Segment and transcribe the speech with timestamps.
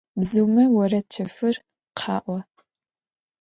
[0.19, 1.55] Бзыумэ орэд чэфыр
[1.97, 2.37] къаӀо.